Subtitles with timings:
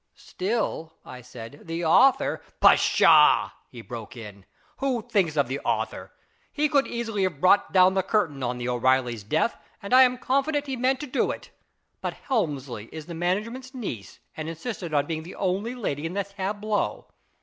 [0.15, 4.45] "Still," I said," the author ""Pshaw!" he broke in,"
[4.79, 6.11] who thinks of the author?
[6.51, 10.17] He could easily have brought down the curtain on the O'Reilly's death, and I am
[10.17, 11.51] confident he meant to do it.
[12.01, 16.23] But Helmsley is the management's niece, and insisted on being the only lady in the
[16.23, 17.05] tableau.